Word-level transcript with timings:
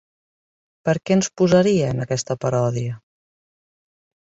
Per 0.89 0.95
què 1.01 1.15
ens 1.19 1.29
posaria 1.43 1.93
en 1.95 2.03
aquesta 2.09 2.41
paròdia? 2.49 3.01